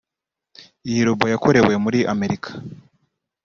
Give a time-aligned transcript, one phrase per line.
[0.89, 2.49] Iyi Robo yakorewe muri Amerika